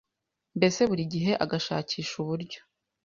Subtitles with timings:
[0.57, 2.59] Mbese buri gihe agashakisha uburyo